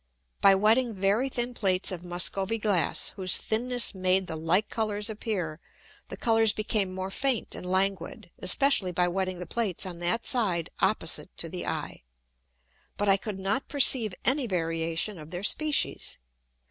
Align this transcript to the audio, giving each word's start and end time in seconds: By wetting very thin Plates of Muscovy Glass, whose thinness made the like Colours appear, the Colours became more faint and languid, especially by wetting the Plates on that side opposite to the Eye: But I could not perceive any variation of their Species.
By 0.41 0.55
wetting 0.55 0.95
very 0.95 1.29
thin 1.29 1.53
Plates 1.53 1.91
of 1.91 2.03
Muscovy 2.03 2.57
Glass, 2.57 3.09
whose 3.09 3.37
thinness 3.37 3.93
made 3.93 4.25
the 4.25 4.35
like 4.35 4.67
Colours 4.67 5.11
appear, 5.11 5.59
the 6.07 6.17
Colours 6.17 6.53
became 6.53 6.91
more 6.91 7.11
faint 7.11 7.53
and 7.53 7.67
languid, 7.67 8.31
especially 8.39 8.91
by 8.91 9.07
wetting 9.07 9.37
the 9.37 9.45
Plates 9.45 9.85
on 9.85 9.99
that 9.99 10.25
side 10.25 10.71
opposite 10.79 11.29
to 11.37 11.49
the 11.49 11.67
Eye: 11.67 12.01
But 12.97 13.09
I 13.09 13.17
could 13.17 13.37
not 13.37 13.67
perceive 13.69 14.15
any 14.25 14.47
variation 14.47 15.19
of 15.19 15.29
their 15.29 15.43
Species. 15.43 16.17